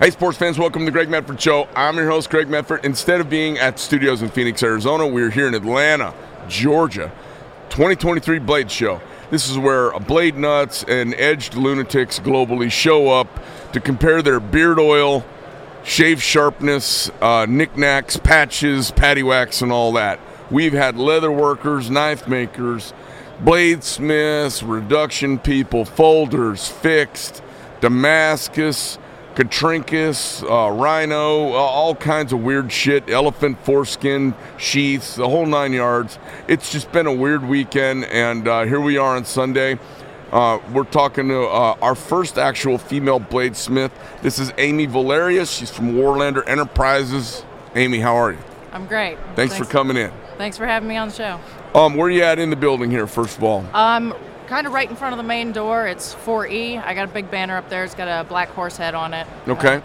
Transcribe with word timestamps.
Hey, 0.00 0.08
sports 0.08 0.38
fans, 0.38 0.58
welcome 0.58 0.80
to 0.80 0.86
the 0.86 0.92
Greg 0.92 1.10
Medford 1.10 1.38
Show. 1.38 1.68
I'm 1.76 1.94
your 1.96 2.08
host, 2.08 2.30
Greg 2.30 2.48
Medford. 2.48 2.86
Instead 2.86 3.20
of 3.20 3.28
being 3.28 3.58
at 3.58 3.78
studios 3.78 4.22
in 4.22 4.30
Phoenix, 4.30 4.62
Arizona, 4.62 5.06
we're 5.06 5.28
here 5.28 5.46
in 5.46 5.52
Atlanta, 5.52 6.14
Georgia. 6.48 7.12
2023 7.68 8.38
Blade 8.38 8.70
Show. 8.70 9.02
This 9.30 9.50
is 9.50 9.58
where 9.58 9.90
blade 10.00 10.36
nuts 10.36 10.86
and 10.88 11.12
edged 11.16 11.52
lunatics 11.52 12.18
globally 12.18 12.72
show 12.72 13.10
up 13.10 13.28
to 13.74 13.80
compare 13.80 14.22
their 14.22 14.40
beard 14.40 14.78
oil, 14.78 15.22
shave 15.84 16.22
sharpness, 16.22 17.10
uh, 17.20 17.44
knickknacks, 17.46 18.16
patches, 18.16 18.92
patty 18.92 19.20
and 19.20 19.70
all 19.70 19.92
that. 19.92 20.18
We've 20.50 20.72
had 20.72 20.96
leather 20.96 21.30
workers, 21.30 21.90
knife 21.90 22.26
makers, 22.26 22.94
bladesmiths, 23.44 24.66
reduction 24.66 25.38
people, 25.38 25.84
folders, 25.84 26.68
fixed, 26.68 27.42
Damascus, 27.82 28.96
Katrinkus, 29.34 30.42
uh, 30.42 30.72
rhino, 30.72 31.50
uh, 31.50 31.56
all 31.56 31.94
kinds 31.94 32.32
of 32.32 32.42
weird 32.42 32.72
shit, 32.72 33.08
elephant 33.08 33.58
foreskin 33.64 34.34
sheaths, 34.58 35.14
the 35.14 35.28
whole 35.28 35.46
nine 35.46 35.72
yards. 35.72 36.18
It's 36.48 36.72
just 36.72 36.90
been 36.90 37.06
a 37.06 37.12
weird 37.12 37.44
weekend, 37.44 38.06
and 38.06 38.48
uh, 38.48 38.64
here 38.64 38.80
we 38.80 38.98
are 38.98 39.16
on 39.16 39.24
Sunday. 39.24 39.78
Uh, 40.32 40.58
we're 40.72 40.84
talking 40.84 41.28
to 41.28 41.42
uh, 41.42 41.76
our 41.80 41.94
first 41.94 42.38
actual 42.38 42.76
female 42.76 43.20
bladesmith. 43.20 43.92
This 44.20 44.38
is 44.38 44.52
Amy 44.58 44.86
Valerious. 44.86 45.50
She's 45.50 45.70
from 45.70 45.94
Warlander 45.94 46.46
Enterprises. 46.46 47.44
Amy, 47.76 48.00
how 48.00 48.16
are 48.16 48.32
you? 48.32 48.38
I'm 48.72 48.86
great. 48.86 49.16
Thanks, 49.36 49.56
for 49.56 49.64
coming 49.64 49.96
in. 49.96 50.12
Thanks 50.38 50.56
for 50.56 50.66
having 50.66 50.88
me 50.88 50.96
on 50.96 51.08
the 51.08 51.14
show. 51.14 51.40
Um, 51.74 51.94
where 51.94 52.08
are 52.08 52.10
you 52.10 52.22
at 52.22 52.38
in 52.38 52.50
the 52.50 52.56
building 52.56 52.90
here, 52.90 53.06
first 53.06 53.36
of 53.38 53.44
all? 53.44 53.64
Um, 53.74 54.14
kind 54.50 54.66
of 54.66 54.72
right 54.72 54.90
in 54.90 54.96
front 54.96 55.12
of 55.14 55.16
the 55.16 55.22
main 55.22 55.52
door. 55.52 55.86
It's 55.86 56.14
4E. 56.14 56.84
I 56.84 56.92
got 56.92 57.08
a 57.08 57.12
big 57.12 57.30
banner 57.30 57.56
up 57.56 57.70
there. 57.70 57.84
It's 57.84 57.94
got 57.94 58.08
a 58.08 58.24
black 58.28 58.48
horse 58.50 58.76
head 58.76 58.94
on 58.94 59.14
it. 59.14 59.26
Okay. 59.48 59.76
Uh, 59.76 59.80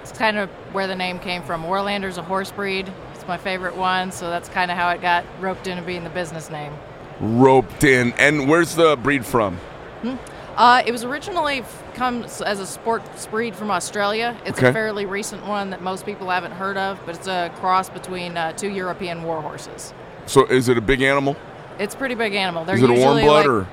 it's 0.00 0.12
kind 0.12 0.38
of 0.38 0.48
where 0.72 0.86
the 0.86 0.94
name 0.94 1.18
came 1.18 1.42
from. 1.42 1.64
Warlander's 1.64 2.16
a 2.16 2.22
horse 2.22 2.52
breed. 2.52 2.90
It's 3.14 3.26
my 3.26 3.36
favorite 3.36 3.76
one, 3.76 4.12
so 4.12 4.30
that's 4.30 4.48
kind 4.48 4.70
of 4.70 4.76
how 4.76 4.88
it 4.90 5.02
got 5.02 5.24
roped 5.40 5.66
into 5.66 5.82
being 5.82 6.04
the 6.04 6.10
business 6.10 6.48
name. 6.48 6.72
Roped 7.20 7.82
in. 7.82 8.12
And 8.12 8.48
where's 8.48 8.76
the 8.76 8.96
breed 8.96 9.26
from? 9.26 9.56
Hmm? 10.02 10.14
Uh, 10.56 10.82
it 10.86 10.92
was 10.92 11.02
originally 11.04 11.58
f- 11.60 11.84
comes 11.94 12.40
as 12.40 12.60
a 12.60 12.66
sports 12.66 13.26
breed 13.26 13.54
from 13.56 13.70
Australia. 13.70 14.36
It's 14.46 14.58
Okay. 14.58 14.68
a 14.68 14.72
fairly 14.72 15.04
recent 15.04 15.44
one 15.46 15.70
that 15.70 15.82
most 15.82 16.06
people 16.06 16.30
haven't 16.30 16.52
heard 16.52 16.76
of, 16.78 16.98
but 17.04 17.16
it's 17.16 17.26
a 17.26 17.50
cross 17.56 17.90
between 17.90 18.36
uh, 18.36 18.52
two 18.52 18.68
European 18.70 19.22
war 19.24 19.42
horses. 19.42 19.92
So 20.26 20.46
is 20.46 20.68
it 20.68 20.78
a 20.78 20.80
big 20.80 21.02
animal? 21.02 21.36
It's 21.78 21.94
a 21.94 21.98
pretty 21.98 22.14
big 22.14 22.34
animal. 22.34 22.64
They're 22.64 22.76
Is 22.76 22.82
it 22.82 22.88
a 22.90 22.92
warm 22.92 23.00
usually 23.18 23.22
blood 23.24 23.46
like- 23.46 23.46
or? 23.48 23.66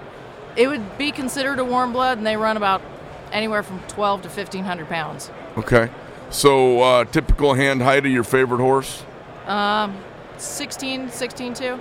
It 0.55 0.67
would 0.67 0.97
be 0.97 1.11
considered 1.11 1.59
a 1.59 1.65
warm 1.65 1.93
blood, 1.93 2.17
and 2.17 2.27
they 2.27 2.37
run 2.37 2.57
about 2.57 2.81
anywhere 3.31 3.63
from 3.63 3.79
12 3.87 4.23
to 4.23 4.27
1500 4.27 4.87
pounds. 4.87 5.31
Okay. 5.57 5.89
So 6.29 6.81
uh, 6.81 7.05
typical 7.05 7.53
hand 7.53 7.81
height 7.81 8.05
of 8.05 8.11
your 8.11 8.23
favorite 8.23 8.59
horse? 8.59 9.03
16, 10.37 11.09
16 11.09 11.53
too. 11.53 11.79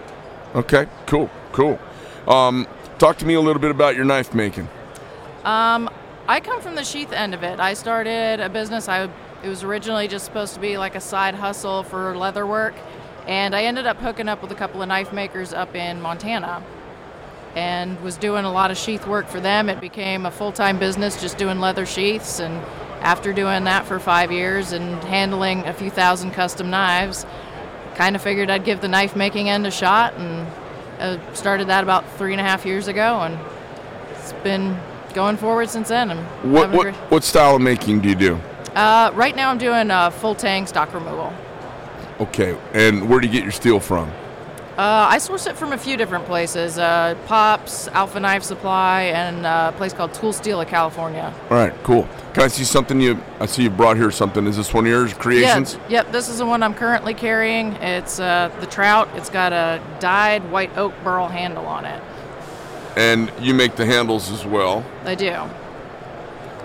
Okay. 0.55 0.87
Cool. 1.06 1.31
Cool. 1.53 1.79
Um, 2.27 2.67
talk 2.98 3.19
to 3.19 3.27
me 3.27 3.34
a 3.34 3.41
little 3.41 3.61
bit 3.61 3.70
about 3.70 3.97
your 3.97 4.05
knife 4.05 4.34
making. 4.34 4.69
Um, 5.45 5.91
I 6.29 6.41
come 6.41 6.61
from 6.61 6.77
the 6.77 6.84
sheath 6.84 7.12
end 7.12 7.34
of 7.34 7.42
it. 7.42 7.59
I 7.59 7.75
started 7.75 8.41
a 8.41 8.48
business. 8.48 8.89
I 8.89 9.09
it 9.42 9.48
was 9.48 9.64
originally 9.64 10.07
just 10.07 10.25
supposed 10.25 10.55
to 10.55 10.61
be 10.61 10.79
like 10.79 10.95
a 10.95 11.01
side 11.01 11.34
hustle 11.34 11.83
for 11.83 12.17
leather 12.17 12.47
work, 12.47 12.75
and 13.27 13.57
I 13.57 13.64
ended 13.64 13.86
up 13.86 13.97
hooking 13.97 14.29
up 14.29 14.41
with 14.41 14.53
a 14.53 14.55
couple 14.55 14.81
of 14.83 14.89
knife 14.89 15.12
makers 15.12 15.53
up 15.53 15.75
in 15.75 16.01
Montana, 16.01 16.62
and 17.55 18.00
was 18.03 18.17
doing 18.17 18.45
a 18.45 18.53
lot 18.53 18.70
of 18.70 18.77
sheath 18.77 19.06
work 19.06 19.28
for 19.28 19.41
them. 19.41 19.69
It 19.69 19.81
became 19.81 20.27
a 20.27 20.31
full 20.31 20.53
time 20.53 20.78
business, 20.78 21.20
just 21.20 21.39
doing 21.39 21.61
leather 21.61 21.86
sheaths. 21.86 22.41
And 22.41 22.55
after 23.03 23.33
doing 23.33 23.64
that 23.64 23.84
for 23.86 23.98
five 23.98 24.31
years 24.33 24.72
and 24.72 25.03
handling 25.05 25.61
a 25.67 25.73
few 25.73 25.91
thousand 25.91 26.33
custom 26.33 26.70
knives, 26.70 27.27
kind 27.95 28.17
of 28.17 28.23
figured 28.23 28.50
I'd 28.50 28.64
give 28.64 28.80
the 28.80 28.89
knife 28.89 29.14
making 29.17 29.48
end 29.48 29.67
a 29.67 29.70
shot, 29.70 30.14
and 30.14 30.46
uh, 30.98 31.35
started 31.35 31.68
that 31.68 31.83
about 31.83 32.11
three 32.17 32.33
and 32.33 32.40
a 32.40 32.45
half 32.45 32.64
years 32.64 32.89
ago, 32.89 33.20
and 33.20 33.39
it's 34.13 34.33
been 34.45 34.79
going 35.14 35.36
forward 35.36 35.69
since 35.69 35.89
then. 35.89 36.11
I'm 36.11 36.52
What 36.52 36.70
what 36.70 36.95
what 37.11 37.24
style 37.24 37.57
of 37.57 37.63
making 37.63 38.01
do 38.01 38.08
you 38.08 38.14
do? 38.14 38.40
uh, 38.74 39.11
right 39.14 39.36
now, 39.36 39.51
I'm 39.51 39.58
doing 39.58 39.90
uh, 39.90 40.11
full 40.11 40.34
tang 40.34 40.67
stock 40.67 40.95
removal. 40.95 41.33
Okay. 42.20 42.57
And 42.73 43.08
where 43.11 43.20
do 43.20 43.27
you 43.27 43.33
get 43.33 43.42
your 43.42 43.52
steel 43.52 43.80
from? 43.80 44.11
Uh, 44.78 45.06
I 45.10 45.18
source 45.18 45.46
it 45.46 45.55
from 45.55 45.72
a 45.72 45.78
few 45.78 45.98
different 45.98 46.24
places: 46.24 46.78
uh, 46.78 47.14
Pops, 47.27 47.88
Alpha 47.88 48.18
Knife 48.18 48.42
Supply, 48.42 49.02
and 49.02 49.44
uh, 49.44 49.70
a 49.74 49.77
place 49.77 49.92
called 49.92 50.14
Tool 50.14 50.33
Steel 50.33 50.62
of 50.62 50.68
California. 50.68 51.34
All 51.50 51.58
right. 51.58 51.74
Cool. 51.83 52.08
Can 52.33 52.44
I 52.44 52.48
see 52.48 52.64
something 52.64 52.98
you? 52.98 53.22
I 53.38 53.44
see 53.44 53.64
you 53.64 53.70
brought 53.70 53.98
here 53.98 54.10
something. 54.10 54.46
Is 54.46 54.56
this 54.56 54.72
one 54.72 54.86
of 54.86 54.90
yours 54.90 55.12
creations? 55.12 55.74
Yeah, 55.74 55.88
yep. 55.88 56.12
This 56.12 56.30
is 56.30 56.38
the 56.38 56.46
one 56.46 56.62
I'm 56.62 56.72
currently 56.72 57.12
carrying. 57.12 57.74
It's 57.74 58.18
uh, 58.18 58.50
the 58.60 58.66
Trout. 58.66 59.10
It's 59.14 59.28
got 59.28 59.52
a 59.52 59.83
dyed 60.00 60.50
white 60.50 60.74
oak 60.78 60.94
burl 61.04 61.28
handle 61.28 61.66
on 61.66 61.84
it. 61.84 62.02
And 62.96 63.30
you 63.40 63.52
make 63.52 63.77
the 63.77 63.84
handles 63.84 64.30
as 64.30 64.46
well. 64.46 64.84
I 65.04 65.14
do. 65.14 65.34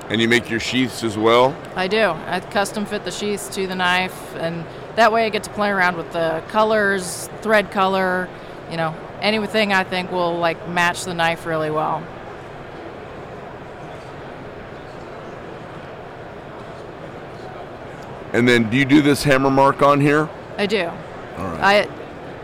And 0.09 0.21
you 0.21 0.29
make 0.29 0.49
your 0.49 0.61
sheaths 0.61 1.03
as 1.03 1.17
well. 1.17 1.53
I 1.75 1.89
do. 1.89 2.11
I 2.27 2.39
custom 2.39 2.85
fit 2.85 3.03
the 3.03 3.11
sheaths 3.11 3.53
to 3.55 3.67
the 3.67 3.75
knife, 3.75 4.33
and 4.35 4.65
that 4.97 5.11
way 5.11 5.27
I 5.27 5.29
get 5.29 5.43
to 5.43 5.51
play 5.51 5.69
around 5.69 5.95
with 5.95 6.11
the 6.11 6.43
colors, 6.49 7.29
thread 7.41 7.71
color, 7.71 8.27
you 8.71 8.77
know, 8.77 8.95
anything 9.21 9.71
I 9.71 9.83
think 9.83 10.11
will 10.11 10.37
like 10.37 10.67
match 10.69 11.05
the 11.05 11.13
knife 11.13 11.45
really 11.45 11.69
well. 11.69 12.03
And 18.33 18.47
then 18.47 18.69
do 18.71 18.77
you 18.77 18.85
do 18.85 19.03
this 19.03 19.23
hammer 19.23 19.51
mark 19.51 19.83
on 19.83 20.01
here? 20.01 20.27
I 20.57 20.65
do. 20.65 20.87
All 21.37 21.45
right. 21.45 21.87
I 21.87 21.89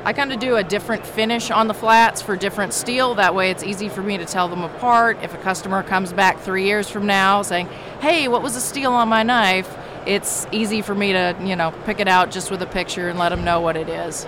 I 0.05 0.13
kind 0.13 0.31
of 0.31 0.39
do 0.39 0.57
a 0.57 0.63
different 0.63 1.07
finish 1.07 1.49
on 1.49 1.67
the 1.67 1.73
flats 1.73 2.21
for 2.21 2.35
different 2.35 2.73
steel. 2.73 3.15
That 3.15 3.33
way, 3.33 3.49
it's 3.49 3.63
easy 3.63 3.89
for 3.89 4.03
me 4.03 4.17
to 4.17 4.25
tell 4.25 4.47
them 4.47 4.61
apart. 4.61 5.17
If 5.23 5.33
a 5.33 5.37
customer 5.37 5.81
comes 5.81 6.13
back 6.13 6.39
three 6.41 6.65
years 6.65 6.89
from 6.89 7.07
now 7.07 7.41
saying, 7.41 7.67
"Hey, 7.99 8.27
what 8.27 8.43
was 8.43 8.53
the 8.53 8.61
steel 8.61 8.91
on 8.91 9.07
my 9.09 9.23
knife?" 9.23 9.75
It's 10.05 10.47
easy 10.51 10.81
for 10.81 10.95
me 10.95 11.13
to 11.13 11.35
you 11.41 11.55
know 11.55 11.71
pick 11.85 11.99
it 11.99 12.07
out 12.07 12.31
just 12.31 12.51
with 12.51 12.61
a 12.61 12.67
picture 12.67 13.09
and 13.09 13.17
let 13.17 13.29
them 13.29 13.43
know 13.43 13.61
what 13.61 13.77
it 13.77 13.89
is. 13.89 14.25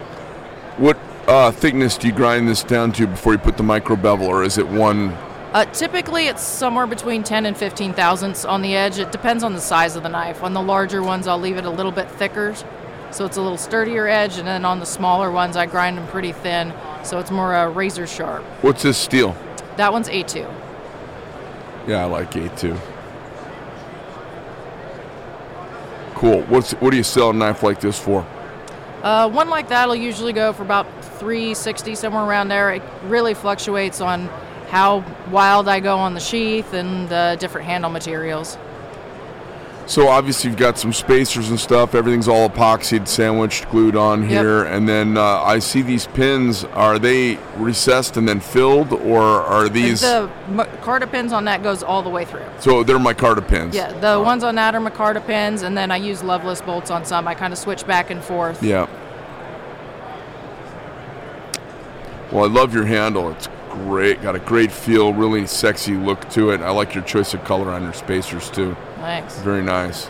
What 0.78 0.98
uh, 1.28 1.52
thickness 1.52 1.98
do 1.98 2.08
you 2.08 2.14
grind 2.14 2.48
this 2.48 2.64
down 2.64 2.92
to 2.94 3.08
before 3.08 3.34
you 3.34 3.40
put 3.40 3.58
the 3.58 3.64
micro 3.64 3.96
bevel, 3.96 4.28
or 4.28 4.44
is 4.44 4.58
it 4.58 4.68
one? 4.68 5.10
Uh, 5.54 5.66
typically, 5.72 6.28
it's 6.28 6.42
somewhere 6.44 6.86
between 6.86 7.24
10 7.24 7.46
and 7.46 7.56
15 7.56 7.94
thousandths 7.94 8.44
on 8.44 8.62
the 8.62 8.76
edge. 8.76 9.00
It 9.00 9.12
depends 9.12 9.44
on 9.44 9.54
the 9.54 9.62
size 9.62 9.96
of 9.96 10.04
the 10.04 10.10
knife. 10.10 10.44
On 10.44 10.54
the 10.54 10.62
larger 10.62 11.02
ones, 11.02 11.28
I'll 11.28 11.40
leave 11.40 11.58
it 11.58 11.66
a 11.66 11.70
little 11.70 11.94
bit 11.94 12.12
thicker, 12.12 12.54
so 13.12 13.26
it's 13.26 13.38
a 13.38 13.42
little 13.42 13.58
sturdier 13.58 14.08
edge. 14.08 14.38
And 14.38 14.46
then 14.46 14.66
on 14.66 14.80
the 14.80 14.86
smaller 14.86 15.32
ones, 15.32 15.56
I 15.56 15.66
grind 15.66 15.98
them 15.98 16.08
pretty 16.08 16.34
thin, 16.34 16.74
so 17.04 17.20
it's 17.20 17.32
more 17.32 17.56
uh, 17.56 17.70
razor 17.70 18.06
sharp. 18.06 18.44
What's 18.62 18.84
this 18.84 18.98
steel? 18.98 19.36
That 19.78 19.94
one's 19.94 20.10
A2. 20.10 20.46
Yeah, 21.88 22.02
I 22.02 22.06
like 22.06 22.32
A2. 22.32 22.95
Cool. 26.26 26.42
What's 26.46 26.72
what 26.82 26.90
do 26.90 26.98
you 26.98 27.04
sell 27.04 27.30
a 27.30 27.34
knife 27.34 27.62
like 27.62 27.80
this 27.80 28.00
for? 28.00 28.26
Uh, 29.04 29.30
one 29.30 29.48
like 29.48 29.68
that 29.68 29.88
will 29.88 29.96
usually 29.96 30.34
go 30.34 30.54
for 30.54 30.64
about 30.64 30.88
360 31.20 31.94
somewhere 31.94 32.24
around 32.24 32.48
there. 32.48 32.72
It 32.72 32.82
really 33.04 33.36
fluctuates 33.36 34.02
on 34.02 34.28
how 34.70 35.06
wild 35.30 35.68
I 35.68 35.80
go 35.82 35.98
on 35.98 36.16
the 36.16 36.20
sheath 36.20 36.74
and 36.74 37.08
the 37.10 37.38
different 37.40 37.68
handle 37.68 37.92
materials. 37.92 38.58
So 39.88 40.08
obviously 40.08 40.50
you've 40.50 40.58
got 40.60 40.80
some 40.80 40.92
spacers 40.92 41.52
and 41.52 41.60
stuff. 41.60 41.94
Everything's 41.94 42.28
all 42.28 42.50
epoxied, 42.50 43.08
sandwiched, 43.08 43.70
glued 43.70 43.96
on 43.96 44.24
Yep. 44.24 44.30
here, 44.32 44.64
and 44.64 44.90
then 44.90 45.16
uh, 45.16 45.22
I 45.44 45.60
see 45.60 45.84
these 45.84 46.08
pins. 46.08 46.64
Are 46.64 46.98
they 46.98 47.38
recessed 47.58 48.18
and 48.18 48.28
then 48.28 48.40
filled, 48.40 48.92
or 48.94 49.22
are 49.22 49.70
these? 49.70 50.02
The 50.02 50.28
m- 50.48 50.68
Carta 50.82 51.06
pins 51.06 51.32
on 51.32 51.46
that 51.46 51.62
goes 51.62 51.84
all 51.84 52.02
the 52.02 52.10
way 52.10 52.26
through. 52.26 52.42
so 52.60 52.84
they're 52.84 52.98
micarta 52.98 53.48
pins. 53.48 53.76
Yeah, 53.76 53.92
the 54.00 54.20
ones 54.20 54.44
on 54.44 54.56
that 54.56 54.74
are 54.74 54.82
micarta 54.82 55.24
pins, 55.26 55.62
and 55.62 55.78
then 55.78 55.92
I 55.92 55.98
use 55.98 56.24
Loveless 56.24 56.62
bolts 56.62 56.90
on 56.90 57.06
some. 57.06 57.28
I 57.28 57.36
kind 57.36 57.54
of 57.54 57.60
switch 57.60 57.86
back 57.86 58.10
and 58.10 58.24
forth. 58.24 58.64
Yeah. 58.64 58.88
Well, 62.32 62.44
I 62.44 62.48
love 62.48 62.74
your 62.74 62.86
handle. 62.86 63.30
It's 63.32 63.48
great. 63.70 64.22
Got 64.24 64.36
a 64.36 64.40
great 64.40 64.72
feel, 64.72 65.14
really 65.14 65.46
sexy 65.46 65.94
look 65.96 66.28
to 66.32 66.50
it. 66.50 66.62
I 66.62 66.72
like 66.72 66.96
your 66.96 67.04
choice 67.04 67.36
of 67.36 67.44
color 67.44 67.70
on 67.72 67.84
your 67.84 67.94
spacers 67.94 68.50
too. 68.50 68.76
Thanks. 69.06 69.38
Very 69.42 69.62
nice. 69.62 70.10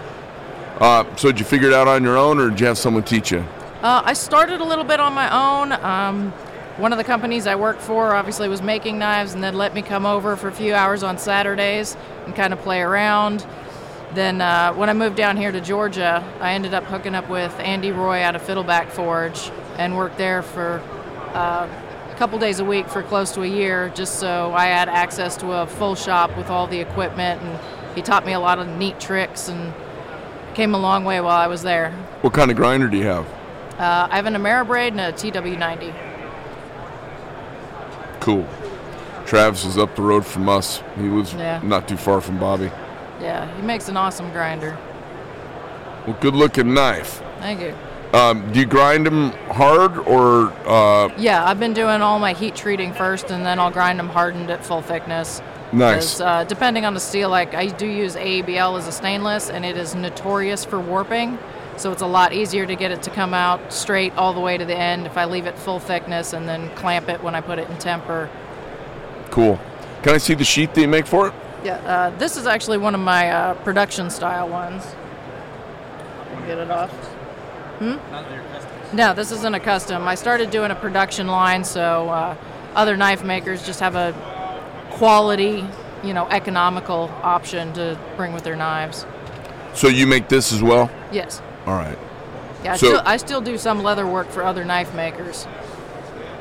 Uh, 0.79 1.03
so 1.17 1.29
did 1.29 1.39
you 1.39 1.45
figure 1.45 1.67
it 1.67 1.73
out 1.73 1.89
on 1.89 2.01
your 2.01 2.17
own, 2.17 2.39
or 2.39 2.49
did 2.49 2.61
you 2.61 2.67
have 2.67 2.77
someone 2.77 3.03
teach 3.03 3.29
you? 3.29 3.39
Uh, 3.81 4.01
I 4.05 4.13
started 4.13 4.61
a 4.61 4.63
little 4.63 4.85
bit 4.85 5.01
on 5.01 5.11
my 5.11 5.29
own. 5.29 5.73
Um, 5.73 6.31
one 6.77 6.93
of 6.93 6.97
the 6.97 7.03
companies 7.03 7.45
I 7.45 7.55
worked 7.55 7.81
for 7.81 8.15
obviously 8.15 8.47
was 8.47 8.61
making 8.61 8.97
knives 8.97 9.33
and 9.33 9.43
then 9.43 9.55
let 9.55 9.73
me 9.73 9.81
come 9.81 10.05
over 10.05 10.37
for 10.37 10.47
a 10.47 10.51
few 10.53 10.73
hours 10.73 11.03
on 11.03 11.17
Saturdays 11.17 11.97
and 12.25 12.33
kind 12.33 12.53
of 12.53 12.59
play 12.59 12.81
around. 12.81 13.45
Then 14.13 14.39
uh, 14.39 14.73
when 14.73 14.89
I 14.89 14.93
moved 14.93 15.17
down 15.17 15.35
here 15.35 15.51
to 15.51 15.59
Georgia, 15.59 16.23
I 16.39 16.53
ended 16.53 16.73
up 16.73 16.85
hooking 16.85 17.15
up 17.15 17.29
with 17.29 17.53
Andy 17.59 17.91
Roy 17.91 18.21
out 18.23 18.37
of 18.37 18.41
Fiddleback 18.41 18.91
Forge 18.91 19.51
and 19.77 19.97
worked 19.97 20.17
there 20.17 20.41
for 20.41 20.79
uh, 21.33 21.67
a 22.09 22.15
couple 22.15 22.39
days 22.39 22.61
a 22.61 22.65
week 22.65 22.87
for 22.87 23.03
close 23.03 23.33
to 23.33 23.41
a 23.41 23.47
year 23.47 23.91
just 23.93 24.19
so 24.19 24.53
I 24.53 24.67
had 24.67 24.87
access 24.87 25.35
to 25.37 25.51
a 25.51 25.67
full 25.67 25.95
shop 25.95 26.35
with 26.37 26.49
all 26.49 26.65
the 26.65 26.79
equipment 26.79 27.41
and 27.41 27.59
he 27.95 28.01
taught 28.01 28.25
me 28.25 28.33
a 28.33 28.39
lot 28.39 28.59
of 28.59 28.67
neat 28.67 28.99
tricks 28.99 29.47
and 29.47 29.73
came 30.53 30.73
a 30.75 30.77
long 30.77 31.03
way 31.05 31.19
while 31.21 31.37
I 31.37 31.47
was 31.47 31.63
there. 31.63 31.91
What 32.21 32.33
kind 32.33 32.51
of 32.51 32.57
grinder 32.57 32.87
do 32.87 32.97
you 32.97 33.05
have? 33.05 33.25
Uh, 33.79 34.07
I 34.09 34.15
have 34.15 34.25
an 34.25 34.35
Ameribrade 34.35 34.89
and 34.91 34.99
a 35.01 35.11
TW90. 35.11 35.93
Cool. 38.19 38.47
Travis 39.25 39.65
is 39.65 39.77
up 39.77 39.95
the 39.95 40.01
road 40.01 40.25
from 40.25 40.47
us. 40.49 40.81
He 40.97 41.03
lives 41.03 41.33
Yeah. 41.33 41.59
not 41.63 41.87
too 41.87 41.97
far 41.97 42.21
from 42.21 42.37
Bobby. 42.37 42.71
Yeah, 43.21 43.47
he 43.55 43.61
makes 43.61 43.87
an 43.89 43.97
awesome 43.97 44.31
grinder. 44.31 44.77
Well, 46.05 46.15
good 46.19 46.35
looking 46.35 46.73
knife. 46.73 47.21
Thank 47.39 47.61
you. 47.61 47.73
Um, 48.15 48.49
do 48.53 48.61
you 48.61 48.65
grind 48.65 49.05
them 49.05 49.31
hard 49.51 49.97
or 49.97 50.53
uh, 50.65 51.13
Yeah, 51.17 51.43
I've 51.43 51.59
been 51.59 51.73
doing 51.73 52.01
all 52.01 52.17
my 52.17 52.31
heat 52.31 52.55
treating 52.55 52.93
first, 52.93 53.29
and 53.29 53.45
then 53.45 53.59
I'll 53.59 53.71
grind 53.71 53.99
them 53.99 54.07
hardened 54.07 54.49
at 54.49 54.63
full 54.63 54.81
thickness. 54.81 55.41
nice? 55.73 56.21
Uh, 56.21 56.45
depending 56.45 56.85
on 56.85 56.93
the 56.93 57.01
steel, 57.01 57.29
like 57.29 57.53
I 57.53 57.65
do 57.65 57.85
use 57.85 58.15
AEB-L 58.15 58.77
as 58.77 58.87
a 58.87 58.93
stainless, 58.93 59.49
and 59.49 59.65
it 59.65 59.75
is 59.75 59.95
notorious 59.95 60.63
for 60.63 60.79
warping. 60.79 61.37
So 61.75 61.91
it's 61.91 62.03
a 62.03 62.07
lot 62.07 62.31
easier 62.31 62.65
to 62.65 62.73
get 62.77 62.91
it 62.91 63.03
to 63.03 63.09
come 63.09 63.33
out 63.33 63.73
straight 63.73 64.15
all 64.15 64.31
the 64.31 64.39
way 64.39 64.57
to 64.57 64.63
the 64.63 64.77
end 64.77 65.07
if 65.07 65.17
I 65.17 65.25
leave 65.25 65.45
it 65.45 65.59
full 65.59 65.79
thickness 65.79 66.31
and 66.31 66.47
then 66.47 66.73
clamp 66.75 67.09
it 67.09 67.21
when 67.21 67.35
I 67.35 67.41
put 67.41 67.59
it 67.59 67.69
in 67.69 67.77
temper. 67.79 68.29
Cool. 69.29 69.59
Can 70.03 70.15
I 70.15 70.19
see 70.19 70.35
the 70.35 70.45
sheet 70.45 70.73
that 70.73 70.79
you 70.79 70.87
make 70.87 71.05
for 71.05 71.27
it? 71.27 71.33
Yeah, 71.65 71.73
uh, 71.79 72.17
this 72.17 72.37
is 72.37 72.47
actually 72.47 72.77
one 72.77 72.95
of 72.95 73.01
my 73.01 73.29
uh, 73.29 73.53
production 73.55 74.09
style 74.09 74.47
ones. 74.47 74.85
Get 76.47 76.59
it 76.59 76.71
off. 76.71 77.14
Hmm? 77.79 78.95
No, 78.95 79.13
this 79.13 79.31
isn't 79.31 79.53
a 79.55 79.59
custom. 79.59 80.07
I 80.07 80.15
started 80.15 80.51
doing 80.51 80.71
a 80.71 80.75
production 80.75 81.27
line, 81.27 81.63
so 81.63 82.09
uh, 82.09 82.35
other 82.75 82.95
knife 82.95 83.23
makers 83.23 83.65
just 83.65 83.79
have 83.79 83.95
a 83.95 84.13
quality, 84.91 85.65
you 86.03 86.13
know, 86.13 86.27
economical 86.29 87.11
option 87.21 87.73
to 87.73 87.99
bring 88.15 88.33
with 88.33 88.43
their 88.43 88.55
knives. 88.55 89.05
So 89.73 89.87
you 89.87 90.07
make 90.07 90.29
this 90.29 90.53
as 90.53 90.63
well? 90.63 90.89
Yes. 91.11 91.41
All 91.65 91.73
right. 91.75 91.97
Yeah, 92.63 92.73
I, 92.73 92.77
So- 92.77 92.87
still, 92.87 93.01
I 93.05 93.17
still 93.17 93.41
do 93.41 93.57
some 93.57 93.83
leather 93.83 94.07
work 94.07 94.29
for 94.29 94.43
other 94.43 94.63
knife 94.63 94.93
makers. 94.95 95.47